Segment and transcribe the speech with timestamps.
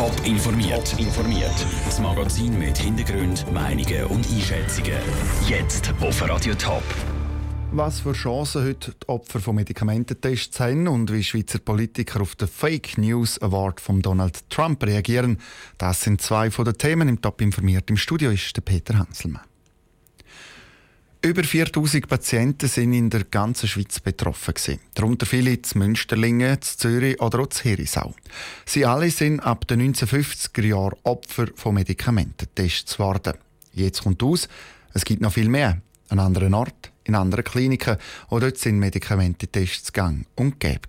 [0.00, 0.98] Top informiert.
[0.98, 1.66] informiert.
[1.84, 4.94] Das Magazin mit Hintergrund, Meinungen und Einschätzungen.
[5.46, 6.82] Jetzt auf Radio Top.
[7.72, 12.48] Was für Chancen heute die Opfer von Medikamententests haben und wie Schweizer Politiker auf den
[12.48, 15.36] Fake News Award von Donald Trump reagieren,
[15.76, 17.90] das sind zwei von den Themen im Top informiert.
[17.90, 19.49] Im Studio ist der Peter Hanselmann.
[21.30, 24.52] Über 4000 Patienten sind in der ganzen Schweiz betroffen.
[24.52, 24.80] Gewesen.
[24.94, 28.16] Darunter viele zu Münsterlingen, zu Zürich oder auch zu Herisau.
[28.66, 33.34] Sie alle sind ab den 1950er Jahren Opfer von Medikamententests geworden.
[33.72, 34.48] Jetzt kommt aus,
[34.92, 35.80] es gibt noch viel mehr.
[36.08, 37.96] An anderen Ort, in anderen Kliniken,
[38.28, 40.80] wo dort sind Medikamententests gang und gäbe.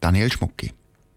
[0.00, 0.72] Daniel Schmucki.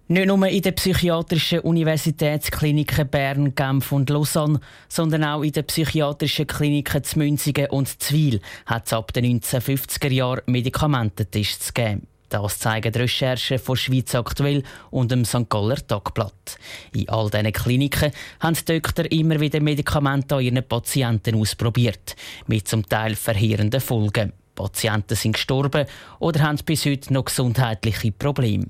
[0.10, 6.48] Nicht nur in den psychiatrischen Universitätskliniken Bern, Genf und Lausanne, sondern auch in den psychiatrischen
[6.48, 12.08] Kliniken zu Münzigen und Zwil hat es ab den 1950er Jahren Medikamententests gegeben.
[12.30, 15.50] Das zeigen die Recherchen von Schweiz aktuell und dem St.
[15.50, 16.58] Galler Tagblatt.
[16.94, 22.16] In all diesen Kliniken haben die Doktor immer wieder Medikamente an ihren Patienten ausprobiert,
[22.48, 24.32] mit zum Teil verheerenden Folgen.
[24.56, 25.86] Patienten sind gestorben
[26.20, 28.68] oder haben bis heute noch gesundheitliche Probleme.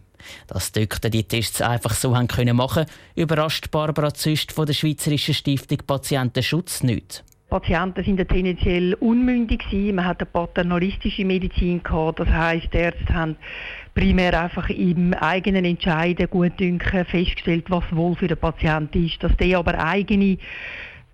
[0.48, 4.74] Dass die Doktor die Tests einfach so haben können machen überrascht Barbara Züst von der
[4.74, 7.24] Schweizerischen Stiftung Patientenschutz nicht.
[7.50, 9.64] Patienten sind tendenziell unmündig.
[9.72, 11.82] Man hat eine paternalistische Medizin.
[11.82, 13.38] Das heißt, die Ärzte haben
[13.96, 19.24] primär einfach im eigenen Entscheiden gut dünken festgestellt, was wohl für den Patienten ist.
[19.24, 20.38] Dass der aber eigene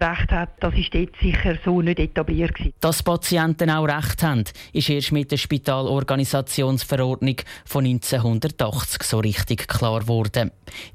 [0.04, 2.73] Recht hat, das ist dort sicher so nicht etabliert gewesen.
[2.82, 10.02] Dass Patienten auch Recht haben, ist erst mit der Spitalorganisationsverordnung von 1980 so richtig klar
[10.02, 10.52] geworden.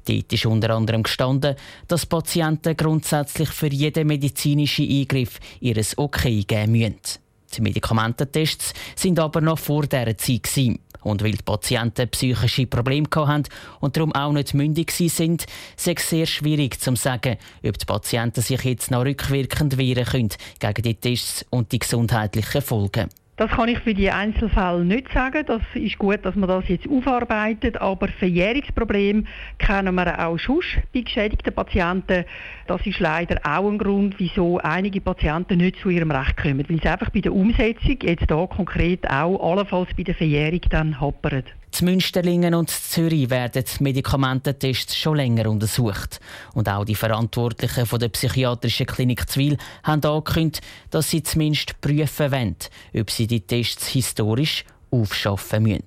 [0.07, 1.55] Dort ist unter anderem gestanden,
[1.87, 7.28] dass Patienten grundsätzlich für jeden medizinischen Eingriff ihres Okay geben müssen.
[7.55, 10.43] Die Medikamententests sind aber noch vor dieser Zeit.
[10.43, 10.79] Gewesen.
[11.01, 13.43] Und weil die Patienten psychische Probleme hatten
[13.79, 15.45] und darum auch nicht mündig sind,
[15.77, 20.29] ist es sehr schwierig zu sagen, ob die Patienten sich jetzt noch rückwirkend wehren können
[20.59, 23.09] gegen die Tests und die gesundheitlichen Folgen.
[23.39, 25.45] Das kann ich für die Einzelfälle nicht sagen.
[25.47, 27.79] Das ist gut, dass man das jetzt aufarbeitet.
[27.79, 29.23] Aber Verjährungsprobleme
[29.57, 30.59] kennen wir auch schon
[30.93, 32.25] bei geschädigten Patienten.
[32.67, 36.65] Das ist leider auch ein Grund, wieso einige Patienten nicht zu ihrem Recht kommen.
[36.67, 40.99] Weil es einfach bei der Umsetzung, jetzt hier konkret auch, allenfalls bei der Verjährung dann
[40.99, 41.45] happert.
[41.71, 46.19] Z Münsterlingen und Zürich werden Medikamententests schon länger untersucht.
[46.53, 52.31] Und auch die Verantwortlichen von der psychiatrischen Klinik Zwil haben angekündigt, dass sie zumindest prüfen
[52.31, 52.55] wollen,
[52.95, 55.83] ob sie die Tests historisch aufschaffen müssen.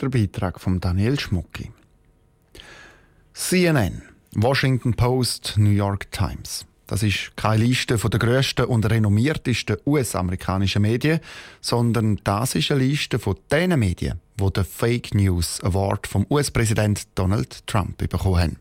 [0.00, 1.70] Der Beitrag von Daniel Schmucki.
[3.32, 4.02] CNN,
[4.34, 6.64] Washington Post, New York Times.
[6.86, 11.20] Das ist keine Liste der grössten und renommiertesten US-amerikanischen Medien,
[11.60, 17.06] sondern das ist eine Liste von den Medien, die den Fake News Award vom US-Präsident
[17.14, 18.56] Donald Trump bekommen haben.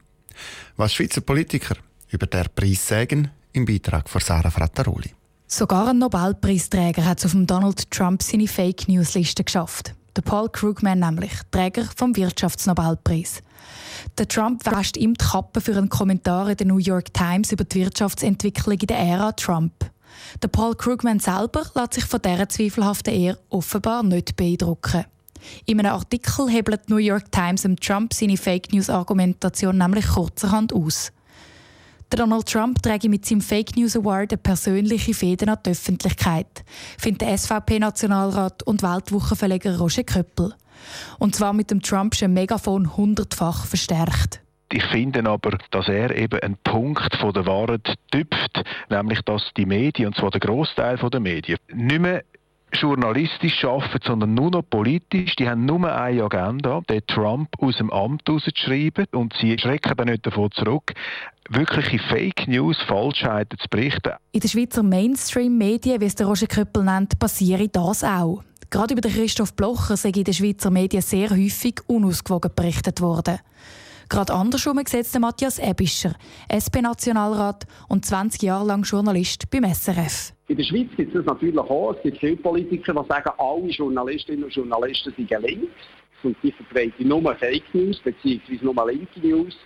[0.77, 1.75] Was Schweizer Politiker
[2.09, 5.11] über den Preis sagen, im Beitrag von Sarah Frattaroli.
[5.47, 9.93] Sogar ein Nobelpreisträger hat es auf dem Donald Trump seine Fake News Liste geschafft.
[10.15, 13.41] Der Paul Krugman nämlich, Träger vom Wirtschaftsnobelpreis.
[14.17, 17.63] Der Trump wäscht ihm die Kappe für einen Kommentar in der New York Times über
[17.63, 19.73] die Wirtschaftsentwicklung in der Ära Trump.
[20.41, 25.05] Der Paul Krugman selber lässt sich von dieser zweifelhaften Ehre offenbar nicht beeindrucken.
[25.65, 30.73] In einem Artikel hebelt die New York Times Trump seine Fake News Argumentation nämlich kurzerhand
[30.73, 31.11] aus.
[32.09, 36.63] Donald Trump trägt mit seinem Fake News Award eine persönliche Fehde an die Öffentlichkeit,
[36.97, 40.53] findet der SVP-Nationalrat und Weltwochenverleger Roger Köppel.
[41.19, 44.41] Und zwar mit dem Trumpschen Megafon hundertfach verstärkt.
[44.71, 49.65] Ich finde aber, dass er eben einen Punkt von der Wahrheit tüpft, nämlich dass die
[49.65, 52.23] Medien, und zwar der Großteil der Medien, nicht mehr
[52.79, 55.35] journalistisch arbeiten, sondern nur noch politisch.
[55.35, 60.07] Die haben nur eine Agenda, den Trump aus dem Amt rauszuschreiben und sie schrecken dann
[60.07, 60.93] nicht davon zurück,
[61.49, 64.13] wirkliche Fake News, Falschheiten zu berichten.
[64.31, 68.43] In den Schweizer Mainstream-Medien, wie es der Roger Köppel nennt, passiere das auch.
[68.69, 73.39] Gerade über den Christoph Blocher sei in den Schweizer Medien sehr häufig unausgewogen berichtet worden.
[74.09, 76.13] Gerade andersrum sieht Matthias Ebischer,
[76.47, 80.33] SP-Nationalrat und 20 Jahre lang Journalist beim SRF.
[80.47, 81.95] In der Schweiz gibt es natürlich auch.
[81.95, 85.71] Es gibt viele Politiker, die sagen, alle Journalistinnen und Journalisten sind links
[86.23, 88.39] und die verbreiten nur Fake News bzw.
[88.61, 89.57] nur linke News.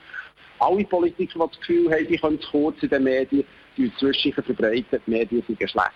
[0.59, 3.43] Alle Politiker, die das Gefühl haben, die können zu kurz in den Medien,
[3.77, 5.91] die zwischen verbreiten, die Medien sind schlecht.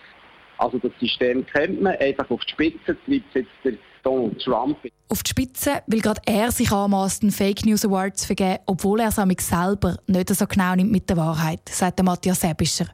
[0.58, 4.78] Also das System kennt man, einfach auf die Spitze treibt jetzt der Donald Trump.
[5.08, 9.00] Auf die Spitze will gerade er sich anmaßt, einen Fake News Award zu vergeben, obwohl
[9.00, 12.86] er es selber nicht so genau nimmt mit der Wahrheit, sagt Matthias Sebischer.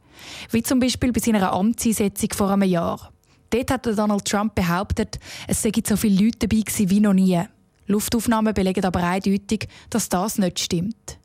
[0.50, 3.12] Wie zum Beispiel bei seiner Amtseinsetzung vor einem Jahr.
[3.50, 5.18] Dort hat Donald Trump behauptet,
[5.48, 7.40] es seien so viele Leute dabei gewesen wie noch nie.
[7.86, 11.18] Luftaufnahmen belegen aber eindeutig, dass das nicht stimmt.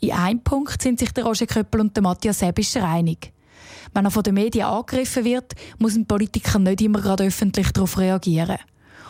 [0.00, 3.32] In einem Punkt sind sich der Roger Köppel und der Matthias Ebischer einig.
[3.94, 7.98] Wenn er von den Medien angegriffen wird, muss ein Politiker nicht immer gerade öffentlich darauf
[7.98, 8.58] reagieren.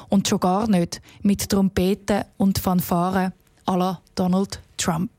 [0.09, 3.33] Und schon gar nicht mit Trompeten und Fanfaren
[3.67, 5.11] la Donald Trump.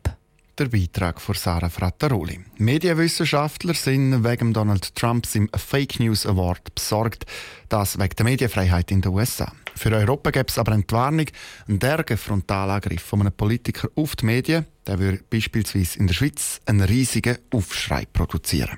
[0.57, 2.39] Der Beitrag von Sarah Frattaroli.
[2.57, 7.25] Medienwissenschaftler sind wegen Donald Trumps im Fake News Award besorgt.
[7.69, 9.51] Das wegen der Medienfreiheit in den USA.
[9.75, 11.25] Für Europa gäbe es aber eine Warnung,
[11.67, 16.59] einen dergen Frontalangriff von einem Politiker auf die Medien, der würde beispielsweise in der Schweiz
[16.65, 18.77] einen riesigen Aufschrei produzieren.